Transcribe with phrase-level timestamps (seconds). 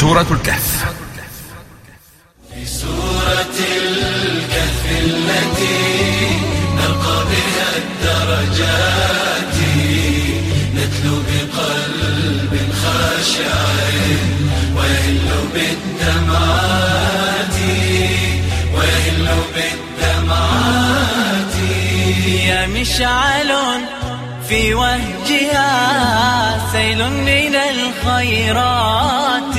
[0.00, 0.84] سورة الكهف.
[2.66, 6.28] سورة الكهف التي
[6.76, 9.56] نرقى بها الدرجات
[10.74, 12.52] نتلو بقلب
[12.82, 13.56] خاشع
[14.76, 17.56] ويهل بالدمعات
[18.74, 21.54] ويهل بالدمعات
[22.46, 23.50] يا مشعل
[24.50, 25.70] في وهجها
[26.72, 29.56] سيل من الخيرات.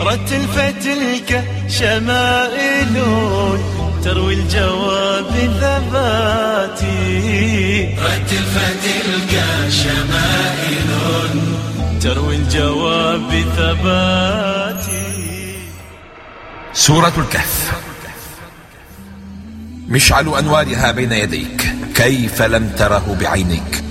[0.00, 2.94] رتل فتلك شمائل
[4.04, 5.30] تروي الجواب
[5.60, 6.98] ثباتي
[8.02, 10.90] رتل فتلك شمائل
[12.02, 15.08] تروي الجواب ثباتي
[16.72, 17.87] سورة الكهف.
[19.90, 23.84] مشعل أنوارها بين يديك كيف لم تره بعينيك؟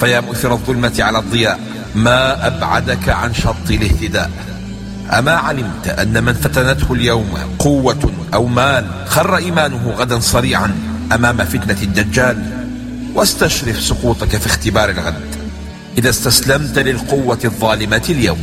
[0.00, 1.60] فيا مؤثر الظلمة على الضياء
[1.94, 4.30] ما أبعدك عن شط الاهتداء؟
[5.10, 10.74] أما علمت أن من فتنته اليوم قوة أو مال خر إيمانه غدا صريعا
[11.12, 12.66] أمام فتنة الدجال؟
[13.14, 15.34] واستشرف سقوطك في اختبار الغد.
[15.98, 18.38] إذا استسلمت للقوة الظالمة اليوم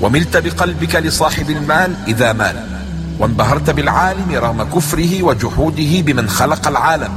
[0.00, 2.79] وملت بقلبك لصاحب المال إذا مال
[3.20, 7.10] وانبهرت بالعالم رغم كفره وجحوده بمن خلق العالم.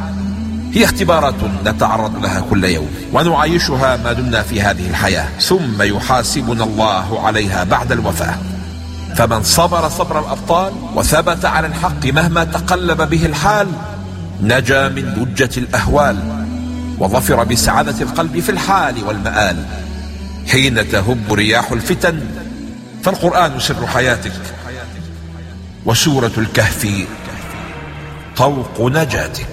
[0.74, 5.40] هي اختبارات نتعرض لها كل يوم ونعايشها ما دمنا في هذه الحياة.
[5.40, 8.36] ثم يحاسبنا الله عليها بعد الوفاة.
[9.16, 13.68] فمن صبر صبر الأبطال وثبت على الحق مهما تقلب به الحال
[14.42, 16.46] نجا من لجة الأهوال
[17.00, 19.66] وظفر بسعادة القلب في الحال والمآل.
[20.52, 22.20] حين تهب رياح الفتن
[23.04, 24.32] فالقرآن سر حياتك.
[25.86, 27.08] وسورة الكهف
[28.38, 29.53] طوق نجاتك.